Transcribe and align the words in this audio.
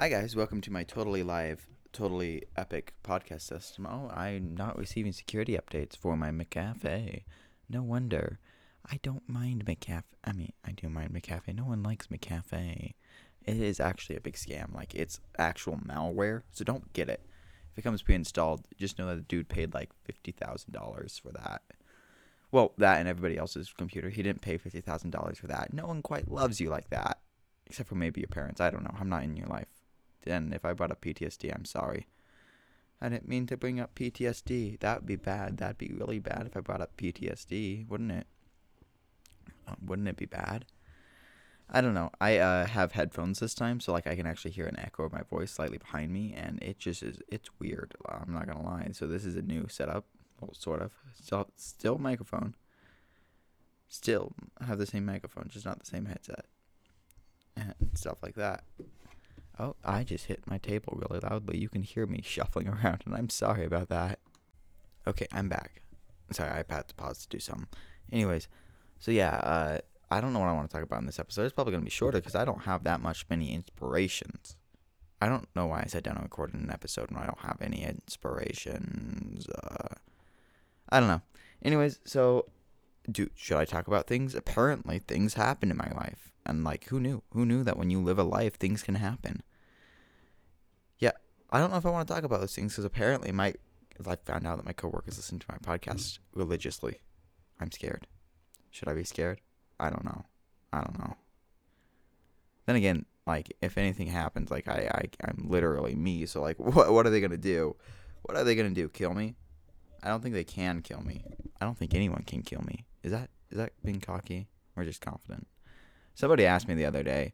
Hi 0.00 0.08
guys, 0.08 0.34
welcome 0.34 0.62
to 0.62 0.72
my 0.72 0.82
totally 0.82 1.22
live, 1.22 1.66
totally 1.92 2.44
epic 2.56 2.94
podcast 3.04 3.42
system. 3.42 3.86
Oh, 3.86 4.08
I'm 4.08 4.56
not 4.56 4.78
receiving 4.78 5.12
security 5.12 5.58
updates 5.58 5.94
for 5.94 6.16
my 6.16 6.30
McAfee. 6.30 7.24
No 7.68 7.82
wonder. 7.82 8.38
I 8.90 8.98
don't 9.02 9.28
mind 9.28 9.66
McAfee. 9.66 10.04
I 10.24 10.32
mean, 10.32 10.54
I 10.64 10.72
do 10.72 10.88
mind 10.88 11.12
McAfee. 11.12 11.54
No 11.54 11.64
one 11.64 11.82
likes 11.82 12.06
McAfee. 12.06 12.94
It 13.44 13.56
is 13.58 13.78
actually 13.78 14.16
a 14.16 14.22
big 14.22 14.36
scam. 14.36 14.74
Like 14.74 14.94
it's 14.94 15.20
actual 15.38 15.76
malware, 15.76 16.44
so 16.50 16.64
don't 16.64 16.90
get 16.94 17.10
it. 17.10 17.26
If 17.70 17.76
it 17.76 17.82
comes 17.82 18.00
pre-installed, 18.00 18.64
just 18.78 18.98
know 18.98 19.06
that 19.08 19.16
the 19.16 19.20
dude 19.20 19.50
paid 19.50 19.74
like 19.74 19.90
fifty 20.06 20.32
thousand 20.32 20.72
dollars 20.72 21.20
for 21.22 21.30
that. 21.32 21.60
Well, 22.50 22.72
that 22.78 23.00
and 23.00 23.06
everybody 23.06 23.36
else's 23.36 23.70
computer. 23.76 24.08
He 24.08 24.22
didn't 24.22 24.40
pay 24.40 24.56
fifty 24.56 24.80
thousand 24.80 25.10
dollars 25.10 25.38
for 25.38 25.48
that. 25.48 25.74
No 25.74 25.84
one 25.84 26.00
quite 26.00 26.32
loves 26.32 26.58
you 26.58 26.70
like 26.70 26.88
that, 26.88 27.18
except 27.66 27.90
for 27.90 27.96
maybe 27.96 28.22
your 28.22 28.28
parents. 28.28 28.62
I 28.62 28.70
don't 28.70 28.82
know. 28.82 28.96
I'm 28.98 29.10
not 29.10 29.24
in 29.24 29.36
your 29.36 29.48
life. 29.48 29.79
And 30.26 30.54
if 30.54 30.64
I 30.64 30.72
brought 30.72 30.90
up 30.90 31.00
PTSD, 31.00 31.54
I'm 31.54 31.64
sorry. 31.64 32.06
I 33.00 33.08
didn't 33.08 33.28
mean 33.28 33.46
to 33.46 33.56
bring 33.56 33.80
up 33.80 33.94
PTSD. 33.94 34.78
That 34.80 35.00
would 35.00 35.06
be 35.06 35.16
bad. 35.16 35.56
That'd 35.56 35.78
be 35.78 35.92
really 35.92 36.18
bad 36.18 36.44
if 36.46 36.56
I 36.56 36.60
brought 36.60 36.82
up 36.82 36.96
PTSD, 36.96 37.88
wouldn't 37.88 38.12
it? 38.12 38.26
Uh, 39.66 39.74
wouldn't 39.84 40.08
it 40.08 40.16
be 40.16 40.26
bad? 40.26 40.66
I 41.72 41.80
don't 41.80 41.94
know. 41.94 42.10
I 42.20 42.38
uh, 42.38 42.66
have 42.66 42.92
headphones 42.92 43.38
this 43.38 43.54
time, 43.54 43.80
so 43.80 43.92
like 43.92 44.06
I 44.06 44.16
can 44.16 44.26
actually 44.26 44.50
hear 44.50 44.66
an 44.66 44.78
echo 44.78 45.04
of 45.04 45.12
my 45.12 45.22
voice 45.22 45.52
slightly 45.52 45.78
behind 45.78 46.12
me, 46.12 46.34
and 46.36 46.60
it 46.62 46.78
just 46.78 47.02
is. 47.02 47.18
It's 47.28 47.48
weird. 47.60 47.94
I'm 48.06 48.32
not 48.32 48.46
gonna 48.46 48.62
lie. 48.62 48.88
So 48.92 49.06
this 49.06 49.24
is 49.24 49.36
a 49.36 49.42
new 49.42 49.66
setup, 49.68 50.04
well, 50.40 50.52
sort 50.52 50.82
of. 50.82 50.92
Still, 51.14 51.48
still 51.56 51.98
microphone. 51.98 52.56
Still 53.88 54.32
have 54.66 54.78
the 54.78 54.86
same 54.86 55.06
microphone, 55.06 55.48
just 55.48 55.64
not 55.64 55.78
the 55.78 55.86
same 55.86 56.06
headset, 56.06 56.44
and 57.56 57.74
stuff 57.94 58.18
like 58.22 58.34
that. 58.34 58.64
Oh, 59.60 59.76
I 59.84 60.04
just 60.04 60.24
hit 60.24 60.46
my 60.46 60.56
table 60.56 60.98
really 61.02 61.20
loudly. 61.20 61.58
You 61.58 61.68
can 61.68 61.82
hear 61.82 62.06
me 62.06 62.22
shuffling 62.24 62.66
around, 62.66 63.02
and 63.04 63.14
I'm 63.14 63.28
sorry 63.28 63.66
about 63.66 63.90
that. 63.90 64.18
Okay, 65.06 65.26
I'm 65.32 65.50
back. 65.50 65.82
Sorry, 66.32 66.50
I 66.50 66.64
had 66.68 66.88
to 66.88 66.94
pause 66.94 67.18
to 67.18 67.28
do 67.28 67.38
something. 67.38 67.68
Anyways, 68.10 68.48
so 68.98 69.10
yeah, 69.10 69.34
uh, 69.36 69.78
I 70.10 70.20
don't 70.22 70.32
know 70.32 70.38
what 70.38 70.48
I 70.48 70.52
want 70.52 70.70
to 70.70 70.74
talk 70.74 70.82
about 70.82 71.00
in 71.00 71.06
this 71.06 71.18
episode. 71.18 71.44
It's 71.44 71.52
probably 71.52 71.72
going 71.72 71.82
to 71.82 71.86
be 71.86 71.90
shorter 71.90 72.18
because 72.18 72.34
I 72.34 72.46
don't 72.46 72.62
have 72.62 72.84
that 72.84 73.02
much 73.02 73.26
many 73.28 73.52
inspirations. 73.52 74.56
I 75.20 75.28
don't 75.28 75.48
know 75.54 75.66
why 75.66 75.82
I 75.84 75.88
sat 75.88 76.04
down 76.04 76.14
and 76.14 76.22
recorded 76.22 76.58
an 76.58 76.70
episode 76.70 77.10
when 77.10 77.22
I 77.22 77.26
don't 77.26 77.40
have 77.40 77.58
any 77.60 77.84
inspirations. 77.84 79.46
Uh, 79.48 79.94
I 80.88 81.00
don't 81.00 81.08
know. 81.08 81.20
Anyways, 81.62 81.98
so 82.06 82.46
do 83.10 83.28
should 83.34 83.58
I 83.58 83.66
talk 83.66 83.88
about 83.88 84.06
things? 84.06 84.34
Apparently, 84.34 85.00
things 85.00 85.34
happen 85.34 85.70
in 85.70 85.76
my 85.76 85.90
life, 85.94 86.32
and 86.46 86.64
like, 86.64 86.86
who 86.86 86.98
knew? 86.98 87.22
Who 87.32 87.44
knew 87.44 87.62
that 87.64 87.76
when 87.76 87.90
you 87.90 88.00
live 88.00 88.18
a 88.18 88.24
life, 88.24 88.54
things 88.54 88.82
can 88.82 88.94
happen? 88.94 89.42
I 91.50 91.58
don't 91.58 91.70
know 91.70 91.76
if 91.76 91.86
I 91.86 91.90
want 91.90 92.06
to 92.06 92.14
talk 92.14 92.24
about 92.24 92.40
those 92.40 92.54
things 92.54 92.72
because 92.72 92.84
apparently, 92.84 93.32
my 93.32 93.54
I 94.06 94.16
found 94.16 94.46
out 94.46 94.56
that 94.56 94.66
my 94.66 94.72
coworkers 94.72 95.16
listen 95.16 95.38
to 95.40 95.46
my 95.50 95.58
podcast 95.58 96.18
religiously. 96.34 97.00
I'm 97.60 97.70
scared. 97.70 98.06
Should 98.70 98.88
I 98.88 98.94
be 98.94 99.04
scared? 99.04 99.40
I 99.78 99.90
don't 99.90 100.04
know. 100.04 100.24
I 100.72 100.80
don't 100.80 100.98
know. 100.98 101.16
Then 102.66 102.76
again, 102.76 103.04
like 103.26 103.54
if 103.60 103.76
anything 103.76 104.06
happens, 104.06 104.50
like 104.50 104.68
I, 104.68 104.90
I 104.94 105.28
I'm 105.28 105.46
literally 105.48 105.94
me. 105.94 106.26
So 106.26 106.40
like, 106.40 106.58
what 106.58 106.92
what 106.92 107.06
are 107.06 107.10
they 107.10 107.20
gonna 107.20 107.36
do? 107.36 107.76
What 108.22 108.36
are 108.36 108.44
they 108.44 108.54
gonna 108.54 108.70
do? 108.70 108.88
Kill 108.88 109.14
me? 109.14 109.34
I 110.02 110.08
don't 110.08 110.22
think 110.22 110.34
they 110.34 110.44
can 110.44 110.80
kill 110.80 111.02
me. 111.02 111.22
I 111.60 111.64
don't 111.64 111.76
think 111.76 111.94
anyone 111.94 112.22
can 112.26 112.42
kill 112.42 112.62
me. 112.62 112.86
Is 113.02 113.12
that 113.12 113.30
is 113.50 113.58
that 113.58 113.72
being 113.84 114.00
cocky 114.00 114.48
or 114.76 114.84
just 114.84 115.00
confident? 115.00 115.46
Somebody 116.14 116.46
asked 116.46 116.68
me 116.68 116.74
the 116.74 116.86
other 116.86 117.02
day. 117.02 117.32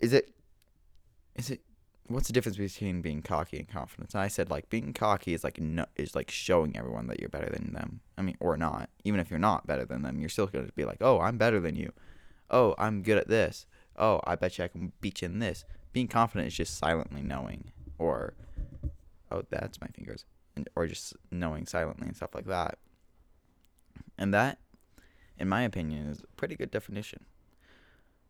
Is 0.00 0.12
it 0.12 0.32
is 1.34 1.50
it 1.50 1.60
what's 2.08 2.26
the 2.26 2.32
difference 2.32 2.58
between 2.58 3.02
being 3.02 3.22
cocky 3.22 3.58
and 3.58 3.68
confident? 3.68 4.14
And 4.14 4.22
I 4.22 4.28
said 4.28 4.50
like 4.50 4.68
being 4.68 4.92
cocky 4.92 5.34
is 5.34 5.44
like 5.44 5.60
no, 5.60 5.86
is 5.96 6.14
like 6.14 6.30
showing 6.30 6.76
everyone 6.76 7.06
that 7.06 7.20
you're 7.20 7.28
better 7.28 7.50
than 7.50 7.72
them. 7.72 8.00
I 8.16 8.22
mean, 8.22 8.36
or 8.40 8.56
not. 8.56 8.90
Even 9.04 9.20
if 9.20 9.30
you're 9.30 9.38
not 9.38 9.66
better 9.66 9.84
than 9.84 10.02
them, 10.02 10.20
you're 10.20 10.28
still 10.28 10.46
going 10.46 10.66
to 10.66 10.72
be 10.72 10.84
like, 10.84 10.98
"Oh, 11.00 11.20
I'm 11.20 11.38
better 11.38 11.60
than 11.60 11.76
you." 11.76 11.92
"Oh, 12.50 12.74
I'm 12.78 13.02
good 13.02 13.18
at 13.18 13.28
this." 13.28 13.66
"Oh, 13.96 14.20
I 14.24 14.36
bet 14.36 14.58
you 14.58 14.64
I 14.64 14.68
can 14.68 14.92
beat 15.00 15.22
you 15.22 15.26
in 15.26 15.38
this." 15.38 15.64
Being 15.92 16.08
confident 16.08 16.48
is 16.48 16.56
just 16.56 16.78
silently 16.78 17.22
knowing 17.22 17.72
or 17.98 18.34
oh, 19.30 19.42
that's 19.50 19.80
my 19.80 19.86
fingers. 19.88 20.24
And, 20.56 20.68
or 20.76 20.86
just 20.86 21.14
knowing 21.30 21.66
silently 21.66 22.06
and 22.06 22.16
stuff 22.16 22.34
like 22.34 22.46
that. 22.46 22.78
And 24.18 24.34
that 24.34 24.58
in 25.38 25.48
my 25.48 25.62
opinion 25.62 26.08
is 26.08 26.20
a 26.20 26.36
pretty 26.36 26.56
good 26.56 26.70
definition. 26.70 27.24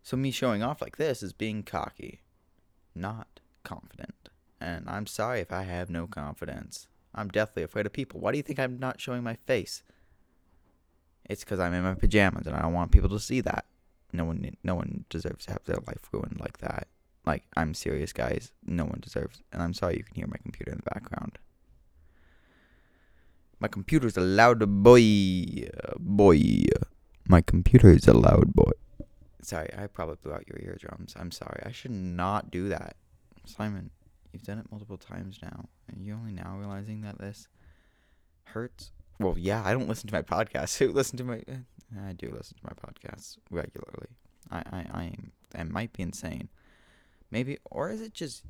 So 0.02 0.16
me 0.16 0.30
showing 0.30 0.62
off 0.62 0.80
like 0.80 0.97
this 0.97 1.22
is 1.22 1.32
being 1.32 1.62
cocky, 1.62 2.22
not 2.94 3.31
confident. 3.72 4.28
And 4.60 4.88
I'm 4.88 5.06
sorry 5.06 5.41
if 5.41 5.53
I 5.53 5.62
have 5.62 5.91
no 5.91 6.06
confidence. 6.06 6.87
I'm 7.15 7.28
deathly 7.28 7.62
afraid 7.62 7.87
of 7.87 7.93
people. 7.93 8.21
Why 8.21 8.31
do 8.33 8.37
you 8.37 8.43
think 8.43 8.59
I'm 8.59 8.78
not 8.78 9.00
showing 9.00 9.22
my 9.22 9.37
face? 9.47 9.83
It's 11.28 11.44
because 11.44 11.60
I'm 11.60 11.75
in 11.75 11.83
my 11.83 11.94
pajamas 11.94 12.47
and 12.47 12.56
I 12.56 12.62
don't 12.62 12.72
want 12.72 12.93
people 12.93 13.09
to 13.10 13.21
see 13.21 13.41
that. 13.43 13.65
No 14.12 14.25
one, 14.25 14.56
no 14.62 14.75
one 14.75 15.05
deserves 15.09 15.47
to 15.47 15.53
have 15.53 15.65
their 15.65 15.83
life 15.87 16.09
ruined 16.12 16.38
like 16.41 16.59
that. 16.59 16.88
Like 17.25 17.44
I'm 17.56 17.75
serious, 17.75 18.12
guys. 18.12 18.53
No 18.66 18.84
one 18.84 19.00
deserves. 19.00 19.43
And 19.53 19.62
I'm 19.62 19.75
sorry 19.75 19.97
you 19.97 20.04
can 20.04 20.15
hear 20.15 20.27
my 20.27 20.37
computer 20.43 20.72
in 20.72 20.78
the 20.78 20.91
background. 20.91 21.39
My 23.60 23.69
computer's 23.69 24.16
a 24.16 24.21
loud 24.21 24.59
boy, 24.83 25.69
boy. 25.99 26.41
My 27.28 27.41
computer 27.41 27.91
is 27.91 28.09
a 28.09 28.12
loud 28.12 28.53
boy. 28.53 28.72
Sorry, 29.41 29.71
I 29.77 29.87
probably 29.87 30.16
blew 30.22 30.33
out 30.33 30.49
your 30.49 30.59
eardrums. 30.60 31.15
I'm 31.19 31.31
sorry. 31.31 31.62
I 31.65 31.71
should 31.72 31.93
not 31.93 32.50
do 32.50 32.69
that. 32.69 32.97
Simon, 33.44 33.91
you've 34.32 34.42
done 34.42 34.58
it 34.58 34.66
multiple 34.70 34.97
times 34.98 35.38
now, 35.42 35.69
and 35.88 36.04
you 36.04 36.14
only 36.14 36.32
now 36.32 36.56
realizing 36.58 37.00
that 37.03 37.19
this 37.19 37.48
hurts. 38.44 38.92
Well, 39.19 39.36
yeah, 39.38 39.62
I 39.64 39.72
don't 39.72 39.88
listen 39.88 40.08
to 40.08 40.14
my 40.14 40.22
podcasts. 40.22 40.76
Who 40.78 40.92
listen 40.92 41.16
to 41.19 41.25
my? 41.25 41.42
eh, 41.48 41.56
I 42.06 42.12
do 42.12 42.30
listen 42.30 42.56
to 42.58 42.64
my 42.64 42.72
podcasts 42.72 43.36
regularly. 43.50 44.08
I, 44.50 44.58
I, 44.58 44.86
I 44.92 45.04
am. 45.04 45.32
I 45.54 45.62
might 45.64 45.92
be 45.92 46.03
insane. 46.03 46.48
Maybe, 47.30 47.58
or 47.70 47.91
is 47.91 48.00
it 48.00 48.14
just, 48.14 48.44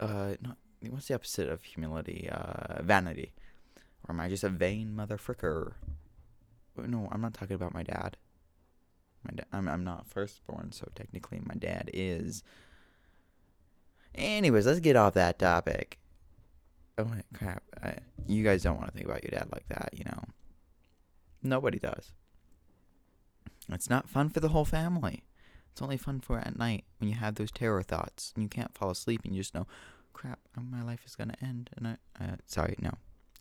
uh, 0.00 0.34
not, 0.40 0.56
what's 0.88 1.08
the 1.08 1.14
opposite 1.14 1.48
of 1.48 1.62
humility? 1.64 2.28
Uh, 2.30 2.82
vanity. 2.82 3.32
Or 4.06 4.14
am 4.14 4.20
I 4.20 4.28
just 4.28 4.44
a 4.44 4.48
vain 4.48 4.94
motherfucker? 4.96 5.74
No, 6.76 7.08
I'm 7.12 7.20
not 7.20 7.34
talking 7.34 7.54
about 7.54 7.74
my 7.74 7.82
dad. 7.82 8.16
My 9.24 9.34
da- 9.36 9.44
I'm 9.52 9.68
I'm 9.68 9.84
not 9.84 10.06
firstborn, 10.06 10.72
so 10.72 10.88
technically 10.94 11.40
my 11.44 11.54
dad 11.54 11.90
is. 11.92 12.42
Anyways, 14.14 14.66
let's 14.66 14.80
get 14.80 14.96
off 14.96 15.14
that 15.14 15.38
topic. 15.38 15.98
Oh 16.98 17.10
crap! 17.34 17.62
I, 17.82 17.94
you 18.26 18.44
guys 18.44 18.62
don't 18.62 18.76
want 18.76 18.88
to 18.88 18.92
think 18.92 19.06
about 19.06 19.24
your 19.24 19.30
dad 19.30 19.48
like 19.52 19.66
that, 19.68 19.90
you 19.92 20.04
know. 20.04 20.22
Nobody 21.42 21.78
does. 21.78 22.12
It's 23.70 23.90
not 23.90 24.08
fun 24.08 24.28
for 24.28 24.40
the 24.40 24.48
whole 24.48 24.64
family. 24.64 25.24
It's 25.72 25.80
only 25.80 25.96
fun 25.96 26.20
for 26.20 26.38
at 26.38 26.58
night 26.58 26.84
when 26.98 27.08
you 27.08 27.16
have 27.16 27.36
those 27.36 27.50
terror 27.50 27.82
thoughts 27.82 28.32
and 28.34 28.42
you 28.42 28.48
can't 28.48 28.76
fall 28.76 28.90
asleep 28.90 29.22
and 29.24 29.34
you 29.34 29.40
just 29.40 29.54
know, 29.54 29.66
crap, 30.12 30.38
my 30.60 30.82
life 30.82 31.00
is 31.06 31.16
gonna 31.16 31.36
end. 31.40 31.70
And 31.76 31.88
I, 31.88 31.96
uh, 32.22 32.36
sorry, 32.46 32.76
no, 32.78 32.92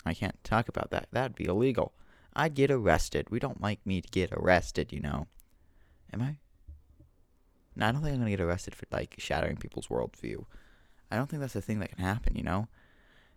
I 0.06 0.14
can't 0.14 0.42
talk 0.44 0.70
about 0.70 0.92
that. 0.92 1.10
That'd 1.12 1.36
be 1.36 1.46
illegal. 1.46 1.94
I'd 2.34 2.54
get 2.54 2.72
arrested. 2.72 3.30
We 3.30 3.40
don't 3.40 3.62
like 3.62 3.86
me 3.86 4.02
to 4.02 4.08
get 4.08 4.32
arrested, 4.32 4.94
you 4.94 5.02
know. 5.02 5.28
Am 6.14 6.22
I? 6.22 6.38
No, 7.76 7.88
I 7.88 7.92
don't 7.92 8.02
think 8.02 8.14
I'm 8.14 8.20
gonna 8.20 8.32
get 8.32 8.40
arrested 8.40 8.76
for 8.76 8.86
like 8.92 9.16
shattering 9.18 9.58
people's 9.58 9.88
worldview. 9.88 10.46
I 11.12 11.18
don't 11.18 11.30
think 11.30 11.42
that's 11.42 11.56
a 11.56 11.62
thing 11.62 11.80
that 11.80 11.96
can 11.96 12.04
happen, 12.04 12.36
you 12.36 12.44
know. 12.44 12.68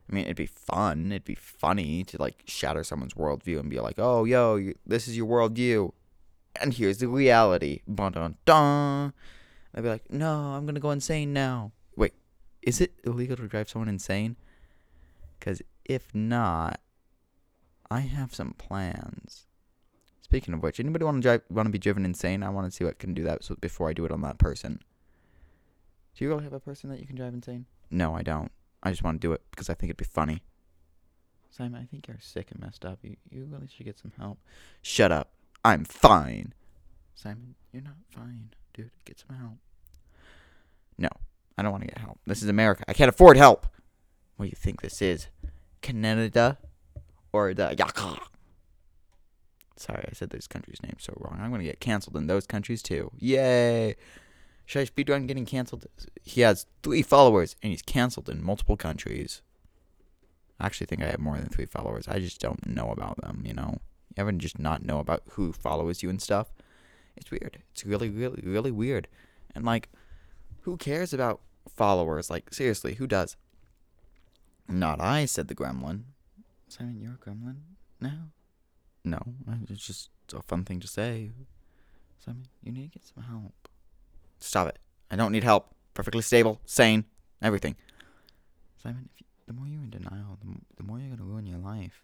I 0.08 0.14
mean, 0.14 0.24
it'd 0.24 0.36
be 0.36 0.46
fun. 0.46 1.10
It'd 1.10 1.24
be 1.24 1.34
funny 1.34 2.04
to 2.04 2.20
like 2.20 2.42
shatter 2.46 2.84
someone's 2.84 3.14
worldview 3.14 3.58
and 3.58 3.70
be 3.70 3.80
like, 3.80 3.98
"Oh, 3.98 4.24
yo, 4.24 4.72
this 4.86 5.08
is 5.08 5.16
your 5.16 5.26
worldview, 5.26 5.92
and 6.60 6.74
here's 6.74 6.98
the 6.98 7.08
reality." 7.08 7.80
Dun 7.92 8.12
dun 8.12 8.36
dun. 8.44 9.12
I'd 9.74 9.82
be 9.82 9.88
like, 9.88 10.10
"No, 10.10 10.54
I'm 10.54 10.66
gonna 10.66 10.80
go 10.80 10.90
insane 10.90 11.32
now." 11.32 11.72
Wait, 11.96 12.12
is 12.62 12.80
it 12.80 12.92
illegal 13.04 13.36
to 13.36 13.48
drive 13.48 13.68
someone 13.68 13.88
insane? 13.88 14.36
Because 15.38 15.62
if 15.84 16.14
not, 16.14 16.80
I 17.90 18.00
have 18.00 18.34
some 18.34 18.52
plans. 18.54 19.46
Speaking 20.20 20.54
of 20.54 20.62
which, 20.62 20.80
anybody 20.80 21.04
want 21.04 21.18
to 21.18 21.22
drive 21.22 21.42
want 21.48 21.66
to 21.66 21.72
be 21.72 21.78
driven 21.78 22.04
insane? 22.04 22.42
I 22.42 22.50
want 22.50 22.66
to 22.66 22.76
see 22.76 22.84
what 22.84 22.98
can 22.98 23.14
do 23.14 23.22
that 23.24 23.48
before 23.60 23.88
I 23.88 23.94
do 23.94 24.04
it 24.04 24.12
on 24.12 24.20
that 24.22 24.38
person. 24.38 24.80
Do 26.14 26.24
you 26.24 26.30
really 26.30 26.44
have 26.44 26.52
a 26.52 26.60
person 26.60 26.90
that 26.90 27.00
you 27.00 27.06
can 27.06 27.16
drive 27.16 27.34
insane? 27.34 27.66
No, 27.90 28.14
I 28.14 28.22
don't. 28.22 28.52
I 28.82 28.90
just 28.90 29.02
want 29.02 29.20
to 29.20 29.26
do 29.26 29.32
it 29.32 29.42
because 29.50 29.68
I 29.68 29.74
think 29.74 29.90
it'd 29.90 29.96
be 29.96 30.04
funny. 30.04 30.42
Simon, 31.50 31.80
I 31.80 31.86
think 31.86 32.08
you're 32.08 32.18
sick 32.20 32.50
and 32.50 32.60
messed 32.60 32.84
up. 32.84 32.98
You 33.02 33.16
you 33.30 33.46
really 33.50 33.68
should 33.68 33.86
get 33.86 33.98
some 33.98 34.12
help. 34.18 34.38
Shut 34.82 35.12
up. 35.12 35.30
I'm 35.64 35.84
fine. 35.84 36.52
Simon, 37.14 37.54
you're 37.72 37.82
not 37.82 37.94
fine, 38.10 38.50
dude. 38.72 38.90
Get 39.04 39.20
some 39.26 39.36
help. 39.36 39.58
No, 40.98 41.08
I 41.56 41.62
don't 41.62 41.72
want 41.72 41.82
to 41.82 41.88
get 41.88 41.98
help. 41.98 42.18
This 42.26 42.42
is 42.42 42.48
America. 42.48 42.84
I 42.88 42.92
can't 42.92 43.08
afford 43.08 43.36
help. 43.36 43.66
What 44.36 44.46
do 44.46 44.50
you 44.50 44.56
think 44.56 44.82
this 44.82 45.00
is? 45.00 45.28
Canada 45.80 46.58
or 47.32 47.54
the 47.54 47.74
Yaka? 47.78 48.18
Sorry, 49.76 50.04
I 50.08 50.12
said 50.12 50.30
those 50.30 50.46
countries' 50.46 50.82
names 50.82 51.02
so 51.02 51.14
wrong. 51.16 51.38
I'm 51.40 51.50
gonna 51.50 51.64
get 51.64 51.80
canceled 51.80 52.16
in 52.16 52.26
those 52.26 52.46
countries 52.46 52.82
too. 52.82 53.10
Yay! 53.18 53.96
Should 54.66 54.80
I 54.80 54.84
speedrun 54.86 55.26
getting 55.26 55.46
canceled? 55.46 55.86
He 56.22 56.40
has 56.40 56.66
three 56.82 57.02
followers 57.02 57.56
and 57.62 57.70
he's 57.70 57.82
canceled 57.82 58.28
in 58.28 58.42
multiple 58.42 58.76
countries. 58.76 59.42
I 60.58 60.66
actually 60.66 60.86
think 60.86 61.02
I 61.02 61.06
have 61.06 61.20
more 61.20 61.36
than 61.36 61.48
three 61.48 61.66
followers. 61.66 62.08
I 62.08 62.18
just 62.18 62.40
don't 62.40 62.66
know 62.66 62.90
about 62.90 63.20
them, 63.20 63.42
you 63.44 63.52
know? 63.52 63.78
You 64.16 64.20
ever 64.20 64.32
just 64.32 64.58
not 64.58 64.84
know 64.84 65.00
about 65.00 65.22
who 65.32 65.52
follows 65.52 66.02
you 66.02 66.08
and 66.08 66.22
stuff? 66.22 66.52
It's 67.16 67.30
weird. 67.30 67.58
It's 67.72 67.84
really, 67.84 68.08
really, 68.08 68.42
really 68.44 68.70
weird. 68.70 69.08
And 69.54 69.64
like, 69.64 69.88
who 70.62 70.76
cares 70.76 71.12
about 71.12 71.40
followers? 71.68 72.30
Like, 72.30 72.54
seriously, 72.54 72.94
who 72.94 73.06
does? 73.06 73.36
Not 74.68 75.00
I, 75.00 75.26
said 75.26 75.48
the 75.48 75.54
gremlin. 75.54 76.04
Simon, 76.68 77.00
you're 77.00 77.18
a 77.20 77.30
gremlin 77.30 77.56
now? 78.00 78.28
No, 79.04 79.20
it's 79.68 79.86
just 79.86 80.08
a 80.34 80.42
fun 80.42 80.64
thing 80.64 80.80
to 80.80 80.88
say. 80.88 81.30
Simon, 82.24 82.46
you 82.62 82.72
need 82.72 82.92
to 82.92 82.98
get 82.98 83.06
some 83.06 83.24
help. 83.24 83.68
Stop 84.40 84.68
it. 84.68 84.78
I 85.10 85.16
don't 85.16 85.32
need 85.32 85.44
help. 85.44 85.74
Perfectly 85.94 86.22
stable, 86.22 86.60
sane, 86.64 87.04
everything. 87.40 87.76
Simon, 88.82 89.08
you, 89.16 89.24
the 89.46 89.52
more 89.52 89.66
you're 89.66 89.82
in 89.82 89.90
denial, 89.90 90.38
the, 90.44 90.54
the 90.76 90.82
more 90.82 90.98
you're 90.98 91.08
going 91.08 91.18
to 91.18 91.24
ruin 91.24 91.46
your 91.46 91.58
life. 91.58 92.02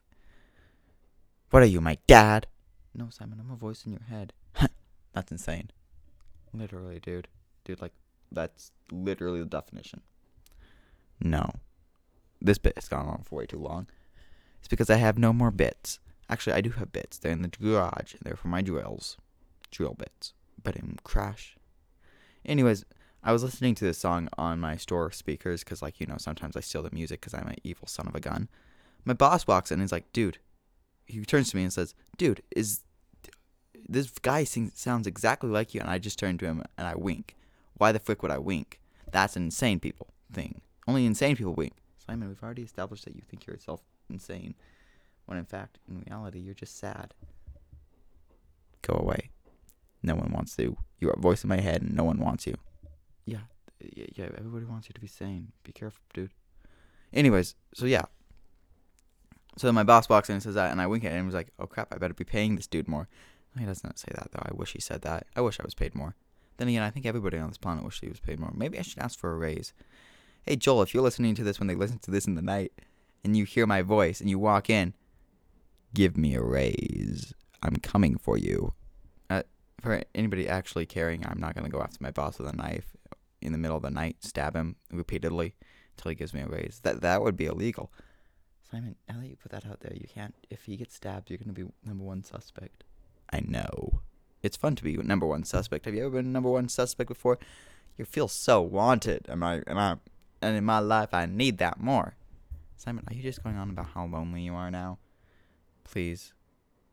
What 1.51 1.63
are 1.63 1.67
you, 1.67 1.81
my 1.81 1.99
dad? 2.07 2.47
No, 2.95 3.09
Simon, 3.11 3.41
I'm 3.41 3.51
a 3.51 3.57
voice 3.57 3.85
in 3.85 3.93
your 3.93 4.03
head. 4.09 4.33
that's 5.13 5.33
insane. 5.33 5.71
Literally, 6.53 7.01
dude. 7.01 7.29
Dude, 7.65 7.83
like, 7.83 7.93
that's 8.31 8.71
literally 8.91 9.41
the 9.41 9.47
definition. 9.47 10.03
No. 11.21 11.51
This 12.41 12.59
bit 12.59 12.75
has 12.77 12.89
gone 12.89 13.07
on 13.07 13.23
for 13.25 13.37
way 13.37 13.47
too 13.47 13.59
long. 13.59 13.87
It's 14.61 14.69
because 14.69 14.91
I 14.91 14.97
have 14.97 15.19
no 15.19 15.33
more 15.33 15.51
bits. 15.51 15.99
Actually, 16.29 16.55
I 16.55 16.61
do 16.61 16.71
have 16.71 16.93
bits. 16.93 17.19
They're 17.19 17.33
in 17.33 17.43
the 17.43 17.49
garage. 17.49 18.15
And 18.15 18.23
they're 18.23 18.37
for 18.37 18.49
my 18.49 18.63
drills. 18.63 19.17
Drill 19.71 19.95
bits. 19.95 20.33
But 20.63 20.77
in 20.77 20.99
Crash. 21.03 21.57
Anyways, 22.45 22.85
I 23.23 23.33
was 23.33 23.43
listening 23.43 23.75
to 23.77 23.85
this 23.85 23.99
song 23.99 24.29
on 24.39 24.61
my 24.61 24.77
store 24.77 25.11
speakers 25.11 25.63
because, 25.63 25.83
like, 25.83 26.01
you 26.01 26.07
know, 26.07 26.17
sometimes 26.19 26.57
I 26.57 26.61
steal 26.61 26.83
the 26.83 26.91
music 26.93 27.21
because 27.21 27.35
I'm 27.35 27.47
an 27.47 27.57
evil 27.63 27.87
son 27.87 28.09
of 28.09 28.15
a 28.15 28.21
gun. 28.21 28.49
My 29.05 29.15
boss 29.15 29.47
walks 29.47 29.71
in 29.71 29.75
and 29.75 29.83
he's 29.83 29.93
like, 29.93 30.13
dude. 30.13 30.39
He 31.07 31.25
turns 31.25 31.51
to 31.51 31.57
me 31.57 31.65
and 31.65 31.73
says, 31.73 31.95
dude, 32.19 32.41
is 32.55 32.83
this 33.89 34.11
guy 34.11 34.45
sings, 34.45 34.79
sounds 34.79 35.09
exactly 35.09 35.51
like 35.51 35.75
you? 35.75 35.81
And 35.81 35.91
I 35.91 35.99
just 35.99 36.19
turn 36.19 36.39
to 36.39 36.47
him 36.47 36.63
and 36.79 36.87
I 36.87 36.95
wink. 36.95 37.37
Why 37.75 37.91
the 37.91 37.99
frick 37.99 38.23
would 38.23 38.31
I 38.31 38.39
wink? 38.39 38.81
That's 39.11 39.35
an 39.35 39.45
insane 39.45 39.81
people 39.81 40.09
thing. 40.33 40.61
Only 40.87 41.07
insane 41.07 41.35
people 41.35 41.55
wink. 41.55 41.73
Simon, 41.99 42.29
we've 42.29 42.43
already 42.43 42.63
established 42.63 43.05
that 43.07 43.17
you 43.17 43.23
think 43.29 43.47
yourself 43.47 43.81
insane, 44.09 44.55
when 45.27 45.39
in 45.39 45.45
fact, 45.45 45.79
in 45.89 46.05
reality, 46.07 46.39
you're 46.39 46.55
just 46.55 46.79
sad. 46.79 47.13
Go 48.83 48.95
away. 48.95 49.31
No 50.03 50.15
one 50.15 50.31
wants 50.33 50.57
to. 50.57 50.77
You're 51.01 51.13
a 51.13 51.19
voice 51.19 51.43
in 51.43 51.49
my 51.49 51.61
head, 51.61 51.83
and 51.83 51.95
no 51.95 52.05
one 52.05 52.19
wants 52.19 52.47
you. 52.47 52.55
Yeah, 53.25 53.39
yeah, 53.81 54.07
yeah. 54.15 54.29
Everybody 54.37 54.67
wants 54.67 54.89
you 54.89 54.93
to 54.93 55.01
be 55.01 55.07
sane. 55.07 55.53
Be 55.65 55.73
careful, 55.73 56.03
dude. 56.13 56.31
Anyways, 57.13 57.55
so 57.75 57.87
yeah. 57.87 58.05
So 59.57 59.73
my 59.73 59.83
boss 59.83 60.09
walks 60.09 60.29
in 60.29 60.35
and 60.35 60.43
says 60.43 60.55
that, 60.55 60.71
and 60.71 60.81
I 60.81 60.87
wink 60.87 61.05
at 61.05 61.13
him 61.13 61.19
and 61.19 61.27
was 61.27 61.35
like, 61.35 61.49
"Oh 61.59 61.67
crap! 61.67 61.93
I 61.93 61.99
better 61.99 62.15
be 62.15 62.25
paying 62.25 62.57
this 62.57 62.67
dude 62.67 62.89
more." 62.89 63.09
He 63.59 63.65
doesn't 63.65 63.99
say 63.99 64.13
that 64.15 64.29
though. 64.33 64.43
I 64.45 64.55
wish 64.55 64.73
he 64.73 64.81
said 64.81 65.03
that. 65.03 65.27
I 65.35 65.41
wish 65.41 65.59
I 65.59 65.65
was 65.65 65.75
paid 65.75 65.95
more. 65.95 66.15
Then 66.57 66.69
again, 66.69 66.83
I 66.83 66.91
think 66.91 67.07
everybody 67.07 67.39
on 67.39 67.49
this 67.49 67.59
planet 67.59 67.85
wishes 67.85 68.01
he 68.01 68.09
was 68.09 68.21
paid 68.21 68.39
more. 68.39 68.53
Maybe 68.55 68.79
I 68.79 68.83
should 68.83 68.99
ask 68.99 69.19
for 69.19 69.33
a 69.33 69.37
raise. 69.37 69.73
Hey 70.43 70.57
Joel, 70.57 70.83
if 70.83 70.95
you're 70.95 71.03
listening 71.03 71.35
to 71.35 71.45
this 71.45 71.59
when 71.59 71.67
they 71.67 71.75
listen 71.75 71.99
to 72.01 72.11
this 72.11 72.27
in 72.27 72.35
the 72.35 72.43
night, 72.43 72.73
and 73.25 73.37
you 73.37 73.45
hear 73.45 73.67
my 73.67 73.83
voice 73.83 74.21
and 74.21 74.31
you 74.31 74.39
walk 74.39 74.71
in, 74.71 74.95
give 75.95 76.17
me 76.17 76.35
a 76.35 76.43
raise. 76.43 77.35
I'm 77.63 77.77
coming 77.77 78.17
for 78.17 78.39
you. 78.39 78.73
For 79.81 80.03
anybody 80.15 80.49
actually 80.49 80.87
caring, 80.87 81.25
I'm 81.27 81.41
not 81.41 81.55
going 81.55 81.65
to 81.65 81.71
go 81.71 81.83
after 81.83 81.99
my 82.01 82.11
boss 82.11 82.39
with 82.39 82.49
a 82.49 82.57
knife 82.57 82.97
in 83.41 83.53
the 83.53 83.59
middle 83.59 83.77
of 83.77 83.83
the 83.83 83.91
night, 83.91 84.17
stab 84.21 84.55
him 84.55 84.77
repeatedly 84.93 85.55
until 85.97 86.11
he 86.11 86.15
gives 86.15 86.35
me 86.35 86.43
a 86.43 86.47
raise. 86.47 86.81
That 86.83 87.01
that 87.01 87.23
would 87.23 87.37
be 87.37 87.47
illegal. 87.47 87.91
Simon, 88.71 88.97
now 89.09 89.17
that 89.19 89.27
you 89.27 89.37
put 89.37 89.53
that 89.53 89.67
out 89.67 89.81
there, 89.81 89.95
you 89.95 90.07
can't. 90.07 90.35
If 90.49 90.65
he 90.65 90.77
gets 90.77 90.95
stabbed, 90.95 91.31
you're 91.31 91.39
going 91.39 91.55
to 91.55 91.65
be 91.65 91.71
number 91.85 92.05
one 92.05 92.23
suspect. 92.23 92.85
I 93.33 93.41
know. 93.41 94.01
It's 94.43 94.57
fun 94.57 94.77
to 94.77 94.85
be 94.85 94.97
number 94.97 95.27
one 95.27 95.45
suspect. 95.45 95.85
Have 95.87 95.95
you 95.95 96.07
ever 96.07 96.17
been 96.17 96.33
number 96.33 96.51
one 96.51 96.69
suspect 96.69 97.09
before? 97.09 97.39
You 97.99 98.05
feel 98.05 98.29
so 98.29 98.63
wanted. 98.63 99.27
Am 99.29 99.43
I? 99.43 99.63
Am 99.67 99.79
I? 99.79 99.97
And 100.43 100.57
in 100.57 100.65
my 100.65 100.79
life, 100.79 101.13
I 101.13 101.27
need 101.27 101.59
that 101.59 101.81
more. 101.81 102.15
Simon, 102.77 103.05
are 103.09 103.15
you 103.15 103.23
just 103.23 103.43
going 103.43 103.57
on 103.57 103.71
about 103.71 103.89
how 103.95 104.07
lonely 104.07 104.43
you 104.43 104.55
are 104.55 104.71
now? 104.71 104.99
Please. 105.85 106.33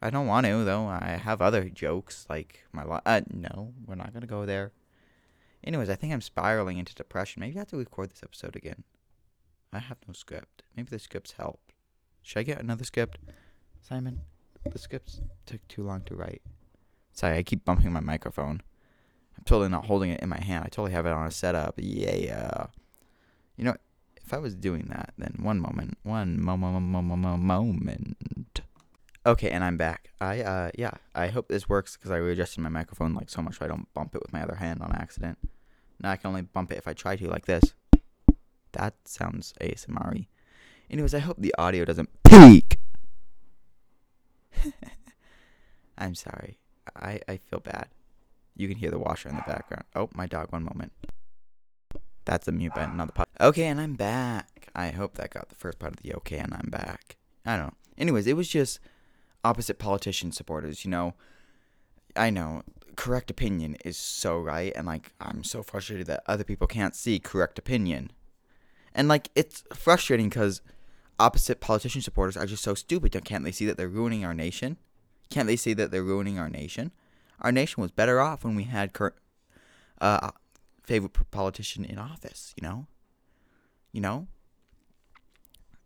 I 0.02 0.10
don't 0.10 0.28
want 0.28 0.46
to, 0.46 0.64
though. 0.64 0.86
I 0.86 1.20
have 1.24 1.42
other 1.42 1.70
jokes, 1.70 2.26
like 2.30 2.64
my 2.72 2.84
life. 2.84 3.02
Uh, 3.06 3.22
no, 3.32 3.74
we're 3.86 3.96
not 3.96 4.14
going 4.14 4.22
to 4.22 4.28
go 4.28 4.46
there. 4.46 4.72
Anyways, 5.64 5.90
I 5.90 5.96
think 5.96 6.14
I'm 6.14 6.22
spiraling 6.22 6.78
into 6.78 6.94
depression. 6.94 7.40
Maybe 7.40 7.56
I 7.56 7.60
have 7.60 7.70
to 7.70 7.78
record 7.78 8.12
this 8.12 8.24
episode 8.24 8.56
again. 8.56 8.84
I 9.74 9.80
have 9.80 9.98
no 10.08 10.14
script. 10.14 10.64
Maybe 10.76 10.90
the 10.90 11.00
scripts 11.00 11.34
help. 11.34 11.60
Should 12.22 12.40
I 12.40 12.44
get 12.44 12.62
another 12.62 12.84
script? 12.84 13.18
Simon, 13.82 14.22
the 14.72 14.80
scripts 14.80 15.22
took 15.46 15.68
too 15.68 15.84
long 15.84 16.02
to 16.04 16.16
write. 16.16 16.42
Sorry, 17.14 17.38
I 17.38 17.44
keep 17.44 17.66
bumping 17.66 17.92
my 17.92 18.00
microphone. 18.00 18.62
I'm 19.38 19.44
totally 19.46 19.70
not 19.70 19.86
holding 19.86 20.12
it 20.12 20.22
in 20.22 20.30
my 20.30 20.40
hand. 20.40 20.64
I 20.66 20.70
totally 20.70 20.92
have 20.92 21.06
it 21.06 21.14
on 21.14 21.26
a 21.26 21.32
setup. 21.32 21.76
Yeah. 21.78 22.68
You 23.56 23.64
know, 23.66 23.76
if 24.24 24.34
I 24.34 24.38
was 24.38 24.56
doing 24.56 24.88
that, 24.90 25.14
then 25.18 25.38
one 25.42 25.60
moment, 25.60 25.98
one 26.04 26.40
moment, 26.42 27.42
moment. 27.42 28.18
Okay, 29.28 29.50
and 29.50 29.62
I'm 29.62 29.76
back. 29.76 30.12
I 30.22 30.40
uh 30.42 30.72
yeah, 30.78 30.92
I 31.14 31.28
hope 31.28 31.50
this 31.50 31.68
works 31.68 31.98
because 31.98 32.12
I 32.12 32.16
readjusted 32.16 32.64
my 32.64 32.70
microphone 32.70 33.14
like 33.14 33.30
so 33.30 33.42
much 33.42 33.58
so 33.60 33.66
I 33.66 33.68
don't 33.68 33.94
bump 33.94 34.16
it 34.16 34.22
with 34.22 34.32
my 34.32 34.42
other 34.42 34.56
hand 34.56 34.82
on 34.82 34.96
accident. 34.96 35.38
Now 36.02 36.12
I 36.12 36.16
can 36.16 36.30
only 36.30 36.44
bump 36.44 36.72
it 36.72 36.78
if 36.78 36.88
I 36.88 36.94
try 36.94 37.18
to 37.18 37.28
like 37.28 37.46
this. 37.46 37.74
That 38.72 38.94
sounds 39.04 39.54
ASMR. 39.60 40.28
Anyways, 40.90 41.14
I 41.14 41.20
hope 41.20 41.36
the 41.40 41.54
audio 41.58 41.84
doesn't 41.84 42.10
peak. 42.24 42.80
I'm 45.98 46.16
sorry. 46.16 46.58
I 46.96 47.20
I 47.28 47.36
feel 47.36 47.60
bad. 47.60 47.90
You 48.56 48.70
can 48.70 48.78
hear 48.78 48.92
the 48.92 49.00
washer 49.00 49.28
in 49.28 49.36
the 49.36 49.44
background. 49.46 49.84
Oh, 49.94 50.10
my 50.16 50.26
dog. 50.26 50.54
One 50.54 50.64
moment. 50.64 50.94
That's 52.24 52.46
the 52.46 52.54
mute 52.54 52.74
button, 52.74 52.96
not 52.96 53.08
the 53.08 53.14
pod. 53.14 53.28
Okay, 53.42 53.66
and 53.66 53.82
I'm 53.82 53.96
back. 53.96 54.70
I 54.74 54.92
hope 54.92 55.16
that 55.16 55.32
got 55.32 55.50
the 55.50 55.56
first 55.56 55.80
part 55.80 55.94
of 55.94 56.02
the 56.02 56.14
okay, 56.16 56.38
and 56.38 56.54
I'm 56.54 56.70
back. 56.70 57.18
I 57.46 57.58
don't 57.58 57.68
know. 57.68 57.74
Anyways, 57.98 58.26
it 58.26 58.38
was 58.38 58.48
just 58.48 58.80
opposite 59.48 59.80
politician 59.80 60.32
supporters, 60.32 60.84
you 60.84 60.92
know. 60.92 61.14
I 62.16 62.30
know 62.30 62.64
correct 62.96 63.30
opinion 63.30 63.78
is 63.86 63.98
so 63.98 64.38
right, 64.40 64.74
and 64.76 64.86
like 64.86 65.14
I'm 65.22 65.44
so 65.44 65.64
frustrated 65.64 66.08
that 66.08 66.24
other 66.26 66.44
people 66.44 66.68
can't 66.68 66.96
see 66.96 67.20
correct 67.20 67.58
opinion, 67.58 68.12
and 68.94 69.08
like 69.08 69.30
it's 69.36 69.64
frustrating 69.74 70.30
because 70.30 70.62
opposite 71.20 71.62
politician 71.62 72.02
supporters 72.02 72.36
are 72.36 72.46
just 72.46 72.64
so 72.64 72.74
stupid. 72.74 73.12
Can't 73.24 73.44
they 73.44 73.52
see 73.52 73.66
that 73.66 73.78
they're 73.78 73.88
ruining 73.88 74.26
our 74.26 74.34
nation? 74.34 74.78
Can't 75.30 75.48
they 75.48 75.56
see 75.56 75.74
that 75.74 75.92
they're 75.92 76.04
ruining 76.04 76.40
our 76.40 76.50
nation? 76.50 76.92
Our 77.42 77.52
nation 77.52 77.82
was 77.82 77.92
better 77.92 78.20
off 78.20 78.44
when 78.44 78.56
we 78.56 78.64
had 78.64 78.94
cur- 78.94 79.16
uh, 80.02 80.32
favorite 80.84 81.14
politician 81.32 81.86
in 81.86 81.98
office, 81.98 82.54
you 82.56 82.68
know? 82.68 82.88
You 83.92 84.02
know? 84.02 84.28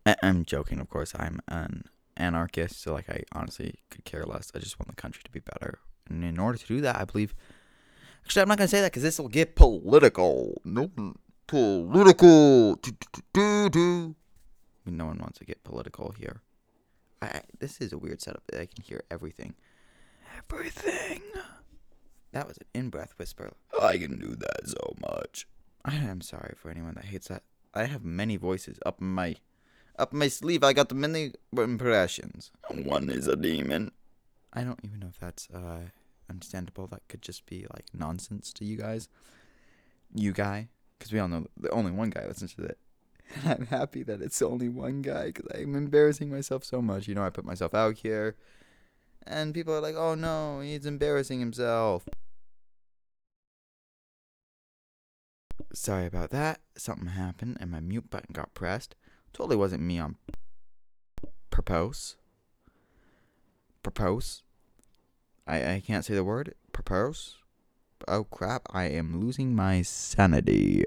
I- 0.05 0.15
I'm 0.23 0.45
joking, 0.45 0.79
of 0.79 0.89
course. 0.89 1.13
I'm 1.17 1.41
an 1.47 1.85
anarchist, 2.17 2.81
so 2.81 2.93
like 2.93 3.09
I 3.09 3.23
honestly 3.33 3.75
could 3.89 4.05
care 4.05 4.23
less. 4.25 4.51
I 4.55 4.59
just 4.59 4.79
want 4.79 4.89
the 4.89 4.95
country 4.95 5.21
to 5.23 5.31
be 5.31 5.39
better. 5.39 5.79
And 6.09 6.23
in 6.23 6.39
order 6.39 6.57
to 6.57 6.67
do 6.67 6.81
that, 6.81 6.99
I 6.99 7.05
believe 7.05 7.33
Actually, 8.23 8.43
I'm 8.43 8.49
not 8.49 8.59
to 8.59 8.67
say 8.67 8.81
that 8.81 8.93
cuz 8.93 9.03
this 9.03 9.17
will 9.19 9.29
get 9.29 9.55
political. 9.55 10.61
No 10.63 10.91
political. 11.47 12.79
No 14.85 15.05
one 15.05 15.17
wants 15.19 15.39
to 15.39 15.45
get 15.45 15.63
political 15.63 16.13
here. 16.17 16.41
I, 17.21 17.41
this 17.59 17.79
is 17.79 17.93
a 17.93 17.97
weird 17.97 18.21
setup. 18.21 18.43
I 18.53 18.65
can 18.65 18.83
hear 18.83 19.03
everything. 19.11 19.55
Everything. 20.37 21.21
That 22.31 22.47
was 22.47 22.57
an 22.57 22.65
in-breath 22.73 23.13
whisper. 23.17 23.51
I 23.79 23.97
can 23.97 24.17
do 24.17 24.35
that 24.35 24.67
so 24.67 24.95
much. 25.01 25.47
I 25.85 25.95
am 25.95 26.21
sorry 26.21 26.55
for 26.57 26.69
anyone 26.69 26.95
that 26.95 27.05
hates 27.05 27.27
that. 27.27 27.43
I 27.73 27.85
have 27.85 28.03
many 28.03 28.37
voices 28.37 28.79
up 28.85 28.99
my 28.99 29.35
up 29.97 30.13
my 30.13 30.27
sleeve. 30.27 30.63
I 30.63 30.73
got 30.73 30.89
the 30.89 30.95
many 30.95 31.33
impressions. 31.55 32.51
One 32.69 33.09
is 33.09 33.27
a 33.27 33.35
demon. 33.35 33.91
I 34.53 34.63
don't 34.63 34.79
even 34.83 34.99
know 34.99 35.07
if 35.09 35.19
that's 35.19 35.49
uh 35.49 35.89
understandable. 36.29 36.87
That 36.87 37.07
could 37.07 37.21
just 37.21 37.45
be 37.45 37.65
like 37.73 37.85
nonsense 37.93 38.53
to 38.53 38.65
you 38.65 38.77
guys. 38.77 39.07
You 40.13 40.33
guy, 40.33 40.69
because 40.97 41.11
we 41.11 41.19
all 41.19 41.27
know 41.27 41.47
the 41.57 41.69
only 41.69 41.91
one 41.91 42.09
guy 42.09 42.25
listens 42.27 42.53
to 42.55 42.63
it. 42.63 42.77
And 43.45 43.53
I'm 43.53 43.65
happy 43.67 44.03
that 44.03 44.21
it's 44.21 44.41
only 44.41 44.67
one 44.67 45.01
guy 45.01 45.27
because 45.27 45.47
I'm 45.55 45.73
embarrassing 45.75 46.29
myself 46.29 46.65
so 46.65 46.81
much. 46.81 47.07
You 47.07 47.15
know, 47.15 47.23
I 47.23 47.29
put 47.29 47.45
myself 47.45 47.73
out 47.73 47.99
here, 47.99 48.35
and 49.25 49.53
people 49.53 49.73
are 49.73 49.79
like, 49.79 49.95
"Oh 49.95 50.15
no, 50.15 50.59
he's 50.59 50.85
embarrassing 50.85 51.39
himself." 51.39 52.03
Sorry 55.73 56.05
about 56.05 56.31
that. 56.31 56.59
Something 56.75 57.07
happened 57.09 57.57
and 57.59 57.71
my 57.71 57.79
mute 57.79 58.09
button 58.09 58.33
got 58.33 58.53
pressed. 58.53 58.95
Totally 59.33 59.55
wasn't 59.55 59.83
me 59.83 59.99
on 59.99 60.15
purpose. 61.49 62.15
Propose. 63.83 64.43
I, 65.47 65.73
I 65.73 65.83
can't 65.85 66.05
say 66.05 66.15
the 66.15 66.23
word. 66.23 66.55
Propose. 66.71 67.37
Oh 68.07 68.23
crap, 68.23 68.67
I 68.71 68.85
am 68.85 69.19
losing 69.19 69.55
my 69.55 69.81
sanity. 69.83 70.85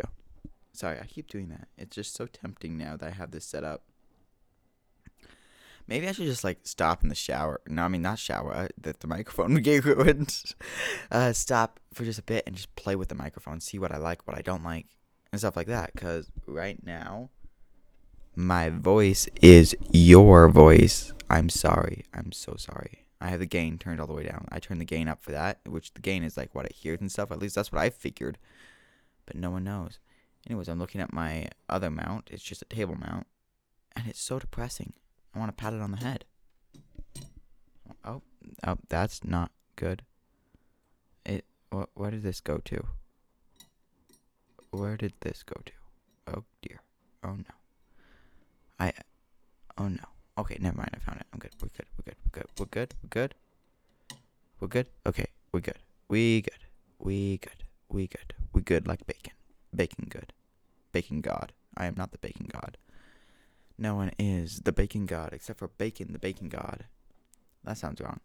Sorry, 0.73 0.99
I 0.99 1.07
keep 1.07 1.29
doing 1.29 1.49
that. 1.51 1.69
It's 1.79 1.95
just 1.95 2.15
so 2.15 2.27
tempting 2.27 2.77
now 2.77 2.97
that 2.97 3.07
I 3.07 3.11
have 3.11 3.31
this 3.31 3.45
set 3.45 3.63
up. 3.63 3.83
Maybe 5.87 6.09
I 6.09 6.13
should 6.13 6.27
just 6.27 6.45
like 6.45 6.61
stop 6.65 7.03
in 7.03 7.11
the 7.11 7.15
shower. 7.15 7.61
No, 7.69 7.83
I 7.83 7.89
mean 7.89 8.03
not 8.03 8.19
shower. 8.19 8.69
That 8.81 9.01
the 9.01 9.07
microphone 9.07 9.55
would 9.55 9.65
get 9.65 9.85
ruined. 9.85 10.55
uh, 11.11 11.33
stop 11.33 11.79
for 11.93 12.05
just 12.05 12.19
a 12.19 12.23
bit 12.23 12.45
and 12.47 12.57
just 12.57 12.75
play 12.75 12.97
with 12.97 13.09
the 13.09 13.15
microphone, 13.15 13.61
see 13.61 13.79
what 13.79 13.93
I 13.93 13.99
like, 13.99 14.27
what 14.27 14.37
I 14.37 14.43
don't 14.43 14.65
like, 14.65 14.87
and 15.31 15.41
stuff 15.41 15.57
like 15.57 15.67
that. 15.69 15.93
Cause 15.95 16.31
right 16.47 16.85
now, 16.85 17.31
my 18.37 18.71
voice 18.71 19.29
is 19.41 19.77
your 19.91 20.49
voice. 20.49 21.13
I'm 21.31 21.49
sorry. 21.49 22.05
I'm 22.13 22.33
so 22.33 22.57
sorry. 22.57 23.05
I 23.21 23.29
have 23.29 23.41
the 23.41 23.47
gain 23.47 23.79
turned 23.79 24.01
all 24.01 24.07
the 24.07 24.13
way 24.13 24.25
down. 24.25 24.47
I 24.51 24.59
turned 24.59 24.81
the 24.81 24.85
gain 24.85 25.09
up 25.09 25.23
for 25.23 25.33
that, 25.33 25.61
which 25.67 25.95
the 25.95 26.01
gain 26.01 26.23
is 26.23 26.37
like 26.37 26.55
what 26.55 26.67
it 26.67 26.73
hears 26.73 27.01
and 27.01 27.11
stuff. 27.11 27.33
At 27.33 27.39
least 27.39 27.55
that's 27.55 27.73
what 27.73 27.81
I 27.81 27.91
figured. 27.91 28.39
But 29.25 29.37
no 29.37 29.51
one 29.51 29.65
knows. 29.65 29.99
Anyways, 30.47 30.69
I'm 30.69 30.79
looking 30.79 31.01
at 31.01 31.13
my 31.13 31.49
other 31.69 31.91
mount. 31.91 32.29
It's 32.31 32.43
just 32.43 32.63
a 32.63 32.67
table 32.67 32.97
mount. 32.97 33.27
And 33.97 34.07
it's 34.09 34.21
so 34.21 34.39
depressing. 34.39 34.93
I 35.35 35.39
want 35.39 35.57
to 35.57 35.63
pat 35.63 35.73
it 35.73 35.81
on 35.81 35.93
the 35.93 35.97
head. 35.99 36.25
Oh, 38.05 38.23
oh, 38.67 38.77
that's 38.89 39.25
not 39.25 39.51
good. 39.77 40.03
It. 41.25 41.47
Wh- 41.73 41.85
where 41.95 42.11
did 42.11 42.23
this 42.23 42.41
go 42.41 42.59
to? 42.59 42.85
Where 44.71 44.97
did 44.97 45.15
this 45.21 45.43
go 45.43 45.61
to? 45.65 45.73
Oh 46.37 46.45
dear. 46.61 46.81
Oh 47.23 47.37
no. 47.37 47.64
I. 48.79 48.93
Oh 49.79 49.89
no. 49.89 50.05
Okay, 50.37 50.57
never 50.61 50.77
mind. 50.77 50.91
I 50.95 50.99
found 50.99 51.21
it. 51.21 51.27
I'm 51.33 51.39
good. 51.39 51.53
We're 51.61 51.69
good. 51.69 51.87
We're 51.97 52.13
good. 52.13 52.17
We're 52.25 52.31
good. 52.31 52.49
We're 52.59 52.67
good. 52.67 52.95
We're 53.03 53.09
good. 53.09 53.35
We're 54.61 54.69
good. 54.69 54.89
Okay, 55.07 55.27
we're 55.53 55.61
good. 55.61 55.79
We 56.09 56.43
good. 56.43 56.65
We 56.99 57.39
good. 57.39 57.65
We 57.89 58.07
good. 58.07 58.35
We 58.53 58.63
good 58.63 58.87
like 58.87 59.07
bacon. 59.07 59.35
Bacon 59.75 60.07
good. 60.09 60.33
Bacon 60.93 61.21
god. 61.21 61.53
I 61.77 61.87
am 61.87 61.95
not 61.97 62.13
the 62.13 62.19
bacon 62.19 62.49
god. 62.51 62.79
No 63.77 63.95
one 63.97 64.13
is 64.19 64.61
the 64.61 64.73
bacon 64.73 65.07
god 65.07 65.33
except 65.33 65.59
for 65.59 65.69
Bacon, 65.69 66.13
the 66.13 66.19
bacon 66.19 66.49
god. 66.49 66.85
That 67.65 67.79
sounds 67.79 68.01
wrong. 68.01 68.21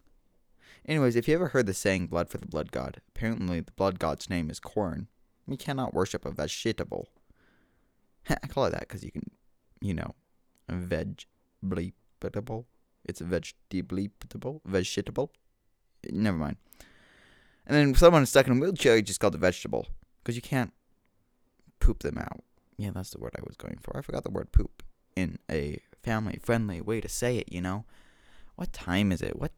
Anyways, 0.86 1.16
if 1.16 1.28
you 1.28 1.34
ever 1.34 1.50
heard 1.50 1.66
the 1.66 1.74
saying 1.74 2.08
blood 2.08 2.30
for 2.30 2.38
the 2.38 2.48
blood 2.48 2.72
god, 2.72 3.02
apparently 3.10 3.60
the 3.60 3.72
blood 3.72 4.00
god's 4.00 4.30
name 4.30 4.50
is 4.50 4.60
corn. 4.60 5.08
We 5.48 5.58
cannot 5.58 5.94
worship 5.94 6.26
a 6.26 6.32
vegetable. 6.32 7.10
I 8.30 8.48
call 8.48 8.66
it 8.66 8.72
that 8.72 8.82
because 8.82 9.04
you 9.04 9.12
can, 9.12 9.32
you 9.82 9.94
know, 9.94 10.14
vegetable. 10.72 12.66
It's 13.06 13.22
vegetable. 13.22 14.62
Vegetable. 14.66 15.32
Never 16.10 16.38
mind. 16.38 16.58
And 17.66 17.78
then 17.78 17.96
someone 17.96 18.26
stuck 18.26 18.48
in 18.48 18.58
a 18.58 18.60
wheelchair, 18.60 18.96
you 18.96 19.02
just 19.02 19.20
called 19.20 19.36
it 19.36 19.40
vegetable 19.40 19.88
because 20.24 20.36
you 20.36 20.42
can't 20.42 20.74
poop 21.80 22.00
them 22.00 22.18
out. 22.18 22.44
Yeah, 22.78 22.92
that's 22.94 23.12
the 23.12 23.20
word 23.20 23.36
I 23.38 23.42
was 23.46 23.58
going 23.58 23.78
for. 23.82 23.98
I 23.98 24.02
forgot 24.02 24.24
the 24.24 24.32
word 24.32 24.52
poop 24.52 24.84
in 25.16 25.38
a 25.52 25.82
family 26.02 26.40
friendly 26.42 26.82
way 26.82 27.02
to 27.02 27.10
say 27.10 27.38
it, 27.38 27.52
you 27.52 27.62
know? 27.62 27.86
What 28.56 28.74
time 28.74 29.12
is 29.12 29.22
it? 29.22 29.40
What 29.40 29.58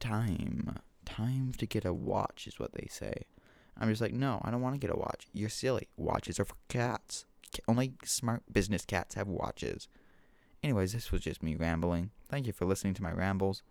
time? 0.00 0.76
Time 1.04 1.52
to 1.58 1.66
get 1.66 1.84
a 1.84 1.92
watch 1.92 2.46
is 2.46 2.58
what 2.58 2.72
they 2.74 2.88
say. 2.90 3.26
I'm 3.78 3.88
just 3.88 4.00
like, 4.00 4.12
no, 4.12 4.40
I 4.42 4.50
don't 4.50 4.62
want 4.62 4.74
to 4.74 4.80
get 4.80 4.94
a 4.94 4.98
watch. 4.98 5.26
You're 5.32 5.48
silly. 5.48 5.88
Watches 5.96 6.40
are 6.40 6.44
for 6.44 6.56
cats. 6.68 7.26
Only 7.68 7.94
smart 8.04 8.42
business 8.52 8.84
cats 8.84 9.14
have 9.14 9.28
watches. 9.28 9.88
Anyways, 10.66 10.94
this 10.94 11.12
was 11.12 11.20
just 11.20 11.44
me 11.44 11.54
rambling. 11.54 12.10
Thank 12.28 12.48
you 12.48 12.52
for 12.52 12.64
listening 12.64 12.94
to 12.94 13.02
my 13.04 13.12
rambles 13.12 13.62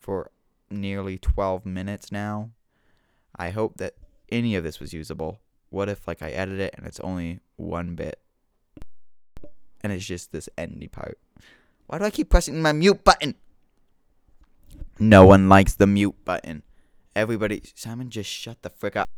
for 0.00 0.30
nearly 0.70 1.18
12 1.18 1.66
minutes 1.66 2.10
now. 2.10 2.52
I 3.36 3.50
hope 3.50 3.76
that 3.76 3.92
any 4.32 4.54
of 4.54 4.64
this 4.64 4.80
was 4.80 4.94
usable. 4.94 5.40
What 5.68 5.90
if 5.90 6.08
like 6.08 6.22
I 6.22 6.30
edit 6.30 6.58
it 6.58 6.74
and 6.74 6.86
it's 6.86 7.00
only 7.00 7.40
one 7.56 7.96
bit 7.96 8.18
and 9.82 9.92
it's 9.92 10.06
just 10.06 10.32
this 10.32 10.48
endy 10.56 10.88
part. 10.88 11.18
Why 11.86 11.98
do 11.98 12.04
I 12.06 12.10
keep 12.10 12.30
pressing 12.30 12.62
my 12.62 12.72
mute 12.72 13.04
button? 13.04 13.34
No 14.98 15.26
one 15.26 15.50
likes 15.50 15.74
the 15.74 15.86
mute 15.86 16.16
button. 16.24 16.62
Everybody, 17.14 17.60
Simon, 17.74 18.08
just 18.08 18.30
shut 18.30 18.62
the 18.62 18.70
frick 18.70 18.96
up. 18.96 19.10